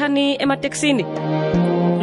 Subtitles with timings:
[0.00, 1.04] tshani emateksini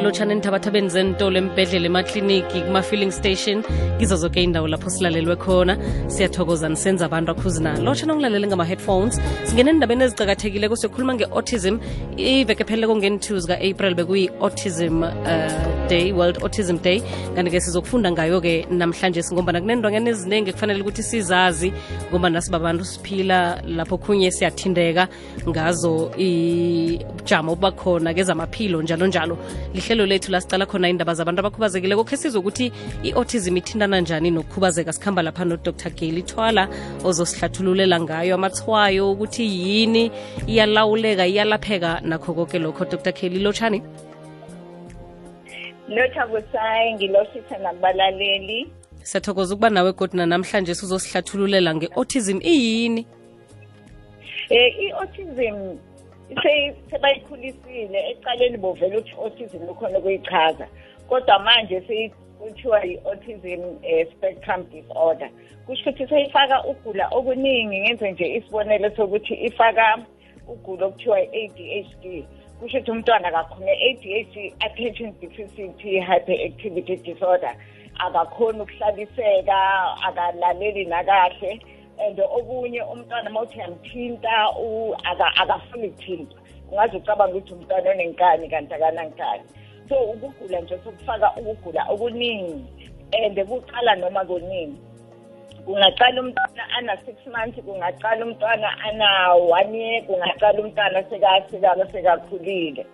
[0.04, 3.64] lotshani enthabathabeni zentolo embhedlela emakliniki kuma-filling station.
[4.00, 5.78] Kizo zoke indawo lapho silalelwe khona.
[6.08, 11.80] Siyathokoza nisenza abantu akhuzina lotshana ongilalele ngama-headphones singene endabeni ezicakathekileko siyokhuluma nge-autism.
[12.18, 17.02] Iveke pheleleko ngeni-two zika-april bekuyi-autism uh, day world autism day.
[17.36, 21.74] Kanti-ke sizokufunda ngayo-ke namhlanje singombana kunendwanyana eziningi kufanele ukuthi sizazi
[22.10, 25.08] ngombana sibabantu siphila lapho khunye siyathindeka
[25.50, 29.38] ngazo ijamo obubakhona kezamaphilo njalo njalo
[29.88, 32.72] lihlelo lethu lasicala khona indaba zabantu abakhubazekileko khe sizokuthi
[33.04, 34.94] i-autism ithintana njani nokukhubazeka.
[34.94, 35.72] Sikhamba lapha nodr.
[35.96, 36.68] Gaily thwala
[37.04, 40.12] ozosihlathululela ngayo amathwayo ukuthi yini
[40.48, 42.02] iyalawuleka iyalapheka.
[42.04, 43.12] Nakho konke lokho dr.
[43.12, 43.82] Gaily lotshani.
[45.90, 48.68] Lothabusayi ngilositha nakubalaleli.
[49.04, 52.42] Siyathokoza ukuba nawe godi namhlanje sizosihlathululela nge-autism.
[52.42, 53.06] Iyini?
[54.50, 55.78] Um i-autism
[56.90, 60.68] sebayikhulisile ecaleni bovela ukuthi autism lukhona ukuyichaza.
[61.10, 65.30] Kodwa manje kuthiwa i-autism um spectrum disorder.
[65.66, 70.06] Kusho ukuthi seyifaka ugula okuningi ngenze nje isibonelo sokuthi ifaka
[70.48, 72.26] ugula okuthiwa i-a d h d.
[72.60, 77.56] Kusho ukuthi umntwana akakhona i-a d h d attention deficit hyperactivity disorder.
[78.00, 79.58] Akakhoni ukuhlaliseka
[80.08, 81.60] akalaleli nakahle.
[82.00, 84.30] And okunye umntwana uma uthi yamthinta
[85.36, 86.36] akafuni ukuthinta.
[86.72, 89.44] Ungaze ucabanga ukuthi umntwana onenkani kanti akanankani.
[89.90, 92.66] So ukugula nje sokufaka ukugula okuningi
[93.14, 94.78] and kuqala noma kuningi.
[95.66, 101.04] Kungaqala umntwana ana-six months kungaqala umntwana ana-one year kungaqala umntwana
[101.92, 102.86] sekakhulile.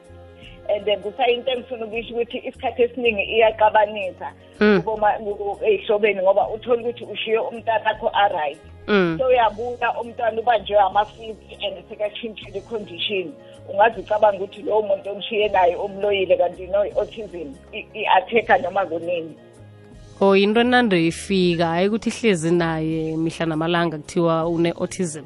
[0.70, 4.82] And then kusayinto engifuna ukuyisho ukuthi isikhathi esiningi iyaqabanisa hmm.
[5.62, 8.73] ey'hlobeni ngoba uthole ukuthi ushiye umntana akho a-right.
[8.88, 13.34] So uyabuka umntwana ubanjwe ama-fifty and sekatshintshile i-condition
[13.70, 19.36] ungaze ucabanga ukuthi lowo muntu omshiye naye umloyile kanti no-autism i-attack-a noma kunini.
[20.22, 25.26] O yinto enando ifika hayi ukuthi ihlezi naye mihla namalanga kuthiwa une-autism.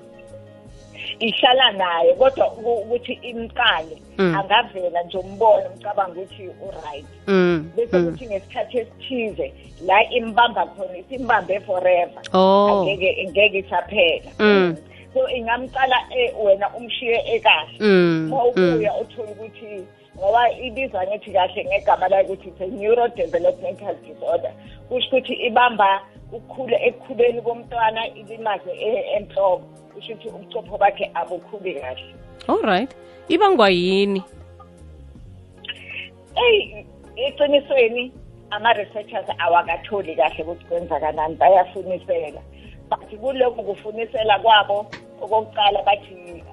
[1.19, 4.35] Ihlala naye kodwa ukuthi imqale mm.
[4.35, 7.05] angavela nje umbone umcabanga ukuthi uright.
[7.27, 7.71] Mm.
[7.75, 9.53] bese kuthi ngesikhathi esithize
[9.85, 12.21] la imbamba khona isimbambe forever.
[12.33, 12.69] Oh.
[12.69, 14.31] angeke ngeke isaphela.
[15.13, 17.77] So ingamqala eh, wena umshiye ekahle.
[17.79, 19.85] Uma ubuya uthola ukuthi
[20.17, 24.51] ngoba ibizwa ngithi kahle ngegama layo ukuthi it's a neurodevelopmental disorder.
[24.89, 26.01] Kusho ukuthi ibamba
[26.31, 28.71] ukukhula ekukhuleni komntwana ilimaze
[29.15, 29.63] enhloko.
[29.97, 32.15] Kusho ukuthi ubuchopho bakhe abukhuli kahle.
[32.47, 32.95] All right.
[33.29, 34.23] Ibangwa yini?
[36.35, 36.85] Eyi
[37.15, 38.11] eqinisweni
[38.51, 42.41] ama-researchers awakatholi kahle ukuthi kwenzakalani bayafunisela.
[42.89, 44.85] But kuloku kufunisela kwabo
[45.21, 46.43] okokuqala bathi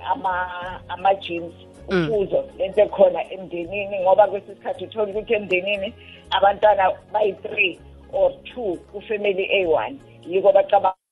[0.89, 1.55] ama-genes
[1.89, 2.09] mm.
[2.11, 5.95] ufuzo lento ekhona emndenini ngoba kwesinye isikhathi uthole ukuthi emndenini
[6.31, 7.79] abantwana bayi-three
[8.13, 11.04] or two kufamily a-one yiko bacabanga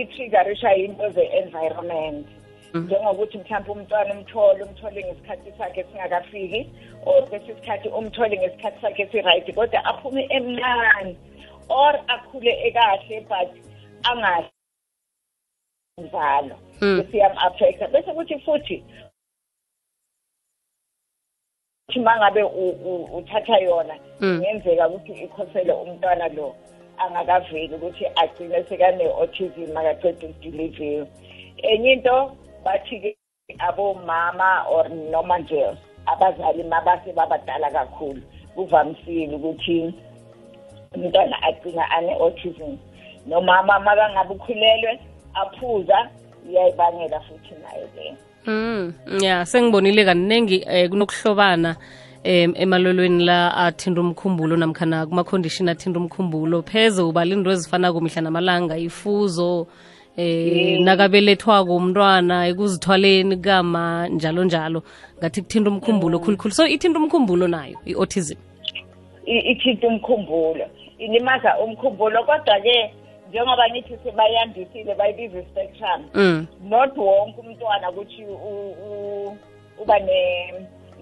[0.00, 2.26] i-triggerisha into ze-environment
[2.74, 2.84] mm.
[2.84, 6.70] njengokuthi mhlawumbe umntwana umthole umthole ngesikhathi sakhe singakafiki
[7.06, 11.16] or kwesinye isikhathi umthole ngesikhathi sakhe esi-right kodwa aphume emncane
[11.68, 13.50] or akhule ekahle but
[14.10, 14.48] angazi
[15.98, 16.56] njalo
[17.10, 17.92] siyam-affecta hmm.
[17.92, 18.84] bese kuthi futhi
[21.88, 22.42] ukuthi uma ngabe
[23.12, 24.40] uthatha yona hmm.
[24.40, 26.56] kungenzeka ukuthi ikhosele umntwana lo
[27.04, 31.06] angakaveli ukuthi agcine sekane-autism akaceda ukudeliviwe
[31.70, 32.16] enye into
[32.64, 33.16] bathi-ke
[33.58, 35.76] abomama or noma nje
[36.06, 38.22] abazali mabase babadala kakhulu
[38.54, 39.94] kuvamisile ukuthi
[40.94, 42.76] umntwana agcina ane-autism.
[43.26, 45.00] Nomama makangabe ukhulelwe
[45.34, 46.10] aphuza
[46.48, 48.16] iyayibangela futhi nayo leyo
[48.46, 51.76] Mm, ya sengibonile kaningi eh, kunokuhlobana
[52.28, 56.62] em emalolweni la athinta umkhumbulo namkhana kuma-condition athinta umkhumbulo.
[56.62, 59.66] Pheze ubala into ezifana komihla namalanga ifuzo
[60.16, 64.82] eh nakabelethwako umntwana ekuzithwaleni kama njalo njalo.
[65.18, 66.54] Ngathi kuthinta umkhumbulo khulukhulu.
[66.54, 68.36] So ithinta umkhumbulo nayo i-autism?
[69.24, 70.68] Ithinta umkhumbulo.
[70.98, 72.92] Ilimaza umkhumbulo kodwa-ke
[73.28, 76.00] njengoba ngithi sebayandisile bayibiza i-spectrum.
[76.14, 76.46] Mm.
[76.68, 78.22] not wonke umntwana ukuthi
[79.80, 79.98] uba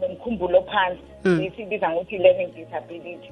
[0.01, 1.51] nomkhumbulo phansi mm.
[1.57, 3.31] sibiza ngokuthi learning disability.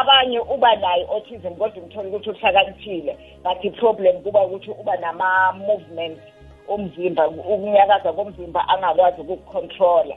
[0.00, 6.18] Abanye uba nayo autism kodwa umthole ukuthi uhlakaniphile but i-problem kuba ukuthi uba nama-movement
[6.68, 10.14] omzimba ukunyakaza komzimba angakwazi ukukucontrola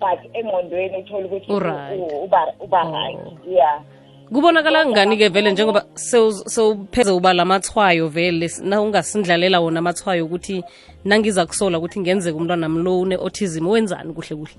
[0.00, 3.80] but engqondweni uthole ukuthi uba right yeah.
[4.32, 10.64] Kubonakala ngani-ke vele njengoba sewu- sewupheze uba lamathwayo vele na ungasindlalela wona amathwayo ukuthi
[11.04, 14.54] nangiza kusola ukuthi ngenzeka umntwana mlo une-autism wenzani kuhle kuhle?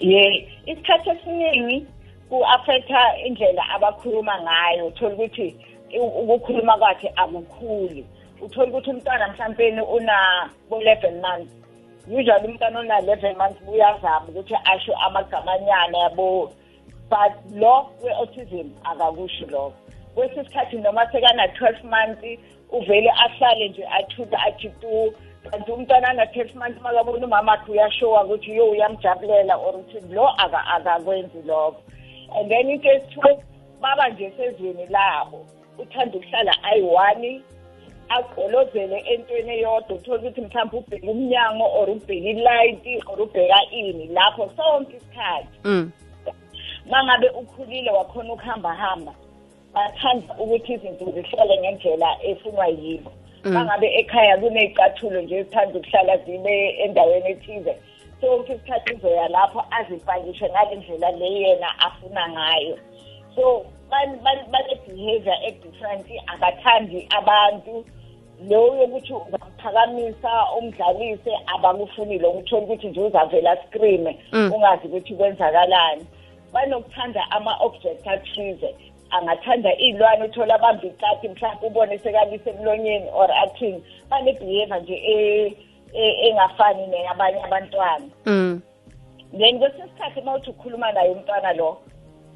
[0.00, 1.86] Ye isikhathi esiningi
[2.28, 4.86] ku-affecta indlela abakhuluma ngayo.
[4.86, 5.56] Uthola ukuthi
[6.00, 8.06] u- ukukhuluma kwakhe akukhuli
[8.42, 11.52] uthola ukuthi umntwana mhlampeni una-eleven months.
[12.08, 16.52] Usually umntwana ona-eleven months uyazama ukuthi asho amagamanyana yabo
[17.10, 19.72] but lo we-autism akakusho lokho.
[20.14, 22.40] Kwesinye isikhathi noma sekana-twelve months
[22.72, 25.14] uvele ahlale nje athuta athi tu
[25.50, 30.66] kanti umntwana ana-twelve months makabona umama akhe uyashowa ukuthi yo uyamjabulela or ukuthi lo aka-
[30.76, 31.80] akakwenzi lokho.
[32.36, 33.38] And then into esithiwe
[33.80, 35.46] baba nje sezweni labo
[35.78, 37.42] uthanda ukuhlala ayi-one
[38.08, 44.50] agqolozele entweni eyodwa uthola ukuthi mhlawumbe ubheke umnyango or ubheke ilayiti or ubheka ini lapho
[44.56, 45.58] sonke isikhathi.
[45.64, 45.92] Mm.
[46.90, 49.14] mangabe ukhulile wakhona ukuhamba hamba
[49.74, 53.12] bathanda ukuthi izinto zihlale ngendlela efunwa yibo
[53.44, 57.76] mangabe ekhaya kuney'cathulo nje ezithanda ukuhlala zibe endaweni ethize.
[58.20, 62.78] Sonke isikhathi uzoya lapho azipakishe ngale ndlela le yena afuna ngayo.
[63.34, 67.84] So bane-behavior e-different akathandi abantu.
[68.50, 74.52] Lo yokuthi uzamuphakamisa umdlalise abakufunile ukuthola ukuthi nje uzavela screame Mm.
[74.52, 76.06] ungazi ukuthi kwenzakalani.
[76.52, 78.74] Banokuthanda ama-object athize.
[79.18, 83.82] Angathanda iy'lwane uthola abamba ikati mhlawumbe ubone sekalise emlonyeni or athini.
[84.10, 85.52] Bane-behavior nje e-
[85.94, 88.06] e- engafani neyabanye abantwana.
[88.26, 88.62] Mm.
[89.38, 91.78] then kwesinye isikhathi uma uthi ukhuluma naye umntwana lo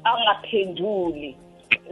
[0.03, 1.35] angaphenduli.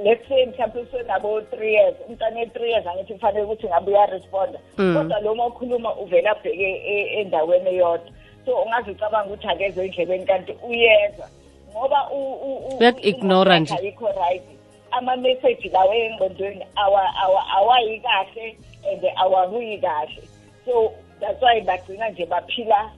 [0.04, 4.60] Let's say mhlawumbe usenabo three years umntwana e-three years angithi kufanele ukuthi ngabe uyaresponda.
[4.78, 4.96] Mm.
[4.98, 8.12] kodwa lo uma ukhuluma uvele abheke e- endaweni eyodwa.
[8.46, 11.28] So ungaze ucabanga ukuthi akezwe endlebeni kanti uyezwa.
[11.72, 13.88] Ngoba u- u- u- Uyaku-ignora ingqondo yakhe nje.
[13.88, 14.44] ayikho right.
[14.92, 18.58] Ama-message lawo engqondweni awa- awa- awayi kahle
[18.92, 20.22] and awahuyi kahle.
[20.66, 22.92] So that's why bagcina nje baphila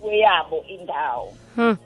[0.00, 1.32] kweyabo indawo.
[1.54, 1.76] Hmm.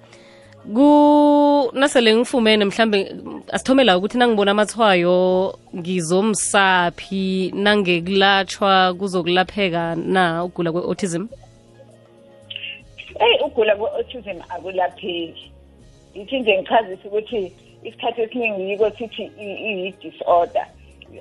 [0.74, 3.14] ku nasele ngifumene mhlambe
[3.52, 11.26] asithome la ukuthi nangibona amathwayo ngizomsaphi nangekulatshwa kuzokulapheka na ugula kwe-autism?
[13.20, 15.52] Eyi ugula kwe-autism akulapheki.
[16.14, 17.52] Yithi nje ngichazise ukuthi
[17.82, 20.66] isikhathi esiningi yiko sithi i- iyi-disorder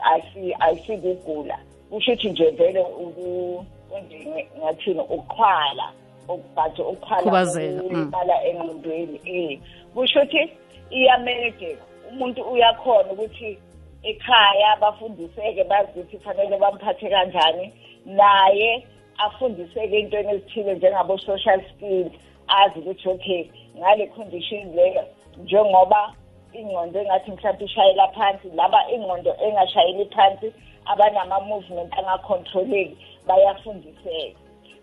[0.02, 1.58] ayisi- ayisikugula
[1.90, 5.92] kusho ukuthi nje vele uku- kwenje ngathini ukuxhwala
[6.28, 7.80] but ukuxhwala Khubazeka, mm.
[7.86, 9.62] ukulimala engqondweni um
[9.94, 10.50] kusho ukuthi
[10.92, 13.58] iyamanageka umuntu uyakhona ukuthi
[14.04, 17.74] ekhaya bafundiseke bazi ukuthi fanele bamphathe kanjani.
[18.06, 18.88] Naye
[19.18, 22.12] afundiseke ey'ntweni ezithile njengabo-social skills
[22.48, 25.04] azi ukuthi okay ngale condition leyo
[25.44, 26.14] njengoba
[26.60, 30.54] ingqondo engathi mhlawumbe ishayela phansi laba ingqondo engashayeli phansi
[30.86, 34.40] abanama-movement angakhontroleki bayafundiseka.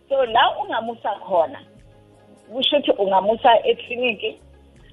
[0.08, 1.60] So la ungamusa khona
[2.52, 4.40] kusho ukuthi ungamusa ekliniki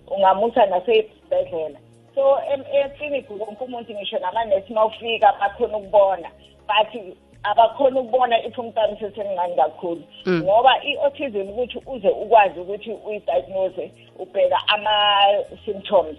[0.08, 1.80] ungamusa nasesibhedlela
[2.16, 2.40] so
[2.74, 6.30] ekliniki wonke umuntu ngisho namanesi uma ufika bakhona ukubona
[6.68, 10.04] but abakhona ukubona if umntwana usesemncane kakhulu.
[10.26, 10.44] Mm.
[10.44, 16.18] ngoba i-autism ukuthi uze ukwazi ukuthi uyidiagnose ubheka ama-symptoms.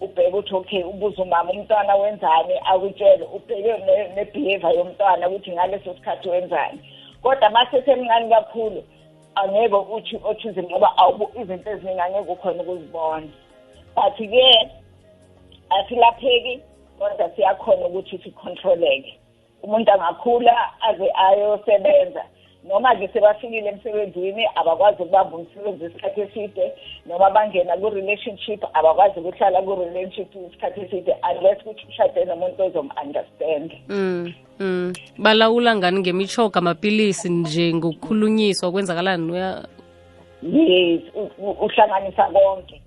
[0.00, 2.54] Ubheke ukuthi okay ubuze umama umntwana wenzani?
[2.64, 6.80] Akutshele ubheke ne- ne-behavior yomntwana ukuthi ngaleso sikhathi wenzani.
[7.22, 8.82] Kodwa masesemncane kakhulu
[9.34, 10.94] angeke uthi autism ngoba
[11.42, 13.28] izinto eziningi angeke ukhona ukuzibona.
[13.94, 14.70] But-ke
[15.70, 16.60] asilapheki
[16.98, 19.18] kodwa siyakhona ukuthi sicontroleke
[19.62, 22.24] umuntu angakhula aze ayosebenza.
[22.68, 26.72] Noma-ke sebafikile emsebenzini abakwazi ukubamba umsebenzi isikhathi eside
[27.06, 34.32] noma bangena ku-relationship abakwazi ukuhlala ku-relationship isikhathi eside unless ukuthi ushade nomuntu ozom-understand mm.
[34.60, 34.92] mm.
[35.18, 39.64] balawula ngani ngemishoga amapilisi nje ngokukhulunyiswa kwenzakalani uya
[40.42, 42.82] yes u- u- uhlanganisa konke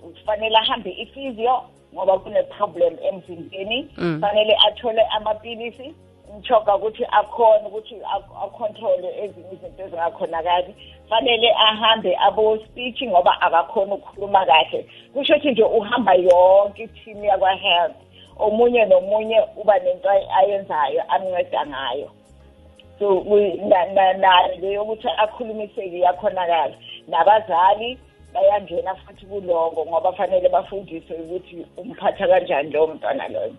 [0.00, 1.62] kufanele ahambe ifizio
[1.94, 4.18] ngoba kune-problem emzimbeni Mm.
[4.20, 5.94] fanele athole amapilisi
[6.34, 10.74] umchoga ukuthi akhone ukuthi ak- acontrole ezinye izinto ezingakhonakali.
[11.08, 14.86] Fanele ahambe abo-speech ngoba akakhona ukukhuluma kahle.
[15.12, 17.96] Kusho ukuthi nje uhamba yonke i-team yakwa-health.
[18.38, 22.10] Omunye nomunye uba nento ay- ayenzayo amnceda ngayo.
[22.98, 26.74] So ku- na- na- nayo leyo ukuthi akhulumiseke iyakhonakala.
[27.08, 27.98] Nabazali
[28.32, 33.54] bayangena futhi kuloko ngoba fanele bafundiswe ukuthi umphatha kanjani lowo mntwana loyo.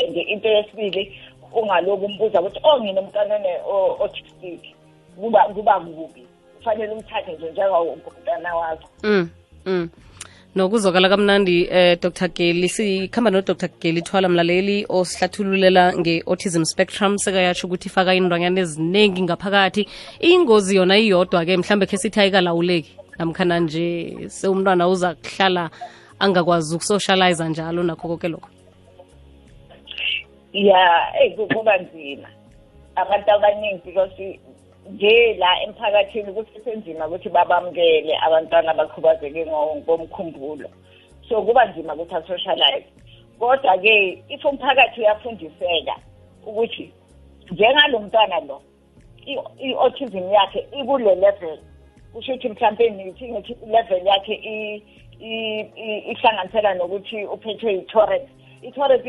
[0.00, 1.12] And into yesibili
[1.52, 4.60] ungaloku umbuza ukuthi oh nginomntwana one-autistic
[5.20, 6.22] kuba kuba kubi
[6.58, 8.88] kufanele umthathe nje njengomntana wakho.
[9.02, 9.30] Mm.
[9.66, 9.88] mm.
[10.54, 12.28] nokuzokala kamnandi eh dr.
[12.28, 13.68] Geli sikhamba no-dr.
[13.80, 19.88] Geli thwala mlaleli osihlathululela nge-autism spectrum sekayatsho ukuthi ifaka indwanyana eziningi ngaphakathi.
[20.20, 22.92] Ingozi yona iyodwa-ke mhlambe khe sithi ayikalawuleki.
[23.18, 25.70] Namkhana nje seumntwana uza kuhlala
[26.18, 28.57] angakwazi ukusocialize njalo nakho konke lokho
[30.52, 32.28] ya eyi kuba nzima.
[32.96, 34.38] Abantu abaningi because
[34.90, 40.68] nje la emphakathini kusesenzima ukuthi babamukele abantwana abakhubazeke ngomkhumbulo.
[41.28, 42.86] So kuba nzima ukuthi asocialize.
[43.38, 45.94] Kodwa-ke if umphakathi uyafundiseka
[46.46, 46.92] ukuthi
[47.50, 48.62] njengalo mntwana lo
[49.58, 51.58] i-autism yakhe ikule level
[52.12, 54.34] kusho ukuthi mhlawumpe nithi ngithi level yakhe
[56.10, 58.28] ihlanganisela nokuthi uphethwe yi-torrent
[58.62, 59.06] i-torrent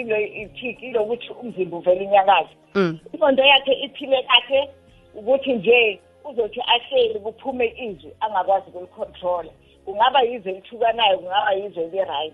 [0.82, 3.00] ilokuthi umzimba uvele inyakazi mm.
[3.14, 4.70] ingqondo yakhe iphile kahle
[5.16, 9.52] ukuthi nje uzothi ahleli kuphume izwi angakwazi ukulicontrola
[9.86, 12.34] kungaba yizwe elithukanayo kungaba yizwe eli-right.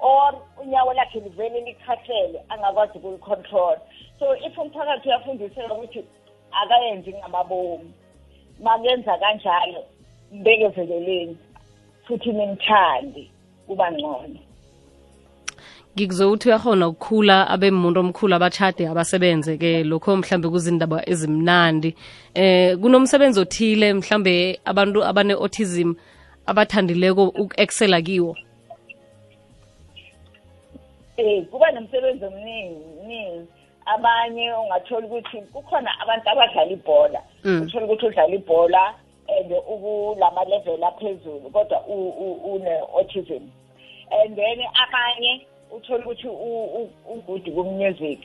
[0.00, 3.80] Or unyawo lakhe livele likhahlele angakwazi ukulicontrola
[4.18, 6.04] so if umphakathi uyafundiseka ukuthi
[6.62, 7.92] akayenzi ngamabomi
[8.60, 9.84] makuyenza kanjalo
[10.32, 11.36] mbekezeleleni
[12.06, 13.30] futhi nimthande
[13.66, 14.38] kuba ngcono.
[15.96, 21.94] Ngikuzokuthi uyakhona ukukhula abe umuntu omkhulu abachade abasebenze ke lokho mhlambe kuzindaba ezimnandi.
[22.34, 25.94] Eh kunomsebenzi othile mhlambe abantu abane autism
[26.46, 28.36] abathandileko ukuexcela kiwo?
[31.16, 32.80] Eh kuba nomsebenzi omningi.
[33.06, 33.46] Ningi
[33.86, 37.20] abanye ungathola ukuthi kukhona abantu abadlala ibhola.
[37.44, 38.94] Uthola ukuthi udlala ibhola
[39.28, 43.44] and ukulama level aphezulu kodwa une autism
[44.10, 46.28] and then abanye uthola ukuthi
[47.06, 48.20] ugudi ku-music.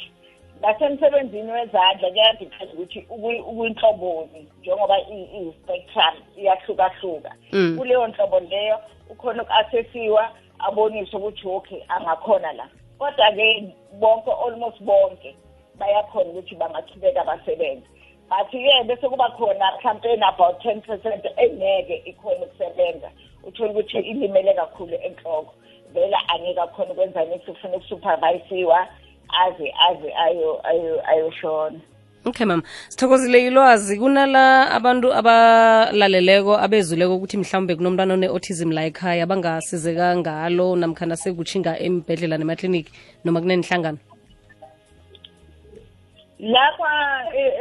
[0.61, 7.31] Nasemsebenzini wezandla kuyadipenda ukuthi ukuyinhloboni njengoba i-spectrum iyahlukahluka.
[7.77, 12.69] Kuleyo nhlobo leyo ukhona uku-asesiwa aboniswe ukuthi okay angakhona la.
[12.99, 15.35] Kodwa-ke bonke almost bonke
[15.79, 17.87] bayakhona ukuthi bangachubeka basebenze.
[18.29, 23.11] But-ke bese kuba khona mhlawumpe about ten percent engeke ikhona ukusebenza.
[23.43, 25.53] Uthole ukuthi ilimele kakhulu enhloko.
[25.97, 28.87] Vele angeke akhona ukwenza nithi ufuna ukusupervisiwa
[29.43, 31.79] aze aze ayo ayo ayoshona.
[32.25, 32.63] Okay mama.
[32.89, 33.99] Sithokozile ilwazi.
[33.99, 42.37] Kunala abantu abalaleleko abezuleko ukuthi mhlawumbe kunomntwana one-autism la ekhaya bangasizeka ngalo namkhana sekutshinga embhedlela
[42.37, 42.91] nemakliniki
[43.23, 43.99] noma kunenihlangano
[46.39, 46.91] lapha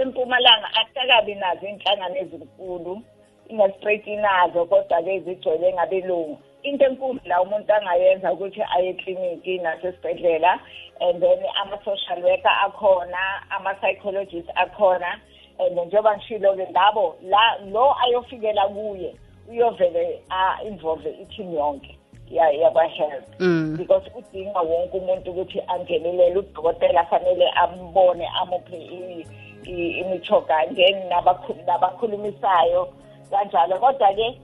[0.02, 3.02] empumalanga akusakabi nazo iy'nhlangano ezinkulu
[3.48, 10.60] ina-straight inazo kodwa-ke zigcwele ngabelungu into enkulu la umuntu angayenza ukuthi aye ekliniki nasesibhedlela
[11.00, 15.20] and then ama-social worker akhona ama-psychologist akhona
[15.58, 19.14] and njengoba ngishilo-ke labo la lo ayofikela kuye
[19.48, 21.98] uyovele a-involve i-team yonke
[22.30, 23.38] yakwa-health.
[23.76, 28.76] Because udinga wonke umuntu ukuthi angenelele udokotela fanele ambone amuphe
[29.64, 30.66] imithoga
[31.66, 32.88] nabakhulumisayo
[33.30, 33.78] kanjalo.
[33.78, 34.40] Kodwa-ke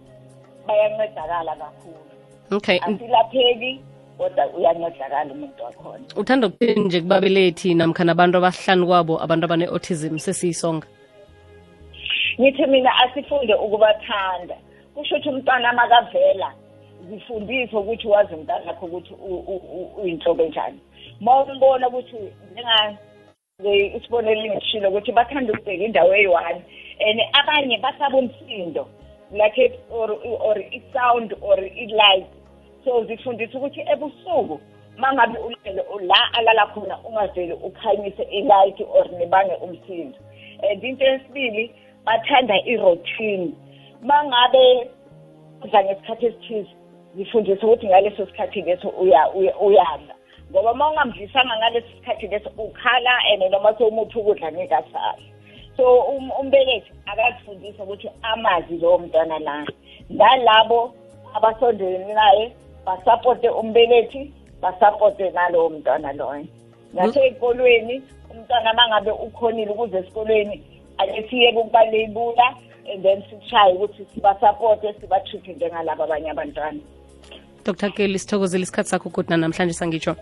[0.66, 2.11] bayancedakala kakhulu.
[2.52, 2.78] Okay.
[2.78, 3.80] Asilapheki
[4.18, 6.04] kodwa uyancedakala umuntu wakhona.
[6.16, 10.86] Uthanda ukuthini nje kubabelethi namkhana abantu abahlanu kwabo abantu abane-autism sesiyisonga.
[12.40, 14.56] Ngithi mina asifunde ukubathanda.
[14.94, 16.52] Kusho ukuthi umntwana makavela
[17.08, 19.14] zifundise ukuthi wazi umntanakho ukuthi
[20.02, 20.78] uyinhlobo enjani
[21.20, 22.16] ma umbona ukuthi
[22.52, 22.98] njenga
[23.96, 26.62] isibonelo ngishilo ukuthi bathanda ukubheka indawo eyi-one
[27.06, 28.86] and abanye basaba umsindo
[29.32, 32.26] like or or i-sound or i-light.
[32.84, 34.60] So zifundisa ukuthi ebusuku
[34.96, 40.18] mangabe ulele la alala khona ungavele ukhanyise i-light or nibange umsindo.
[40.62, 41.74] And into yesibili
[42.06, 43.54] bathanda i-routine.
[44.02, 44.90] Mangabe
[45.62, 46.70] udla ngesikhathi esithize
[47.16, 48.88] zifundisa ukuthi ngaleso sikhathi leso
[49.60, 50.14] uyadla.
[50.50, 55.32] Ngoba ma ungamdlisanga ngaleso sikhathi leso ukhala and noma sewumuphi ukudla ngekasadla
[55.76, 56.00] so
[56.40, 59.72] umbelethi akazifundisa ukuthi amazi lowo mntwana lana
[60.10, 60.94] nalabo
[61.34, 62.52] abasondelene naye
[62.86, 66.46] basapote umbelethi basapote nalowo mntwana loyo.
[66.94, 70.62] Nasey'kolweni umntwana mangabe ukhonile ukuze esikolweni
[70.98, 72.54] ake siyeke ukubaleyibula
[72.92, 76.80] and then sishaye ukuthi sibasapote siba-treat-e njengalabo abanye abantwana.
[77.64, 80.16] Dr kelly sithokozile isikhathi sakho kodwa namhlanje sangitsho.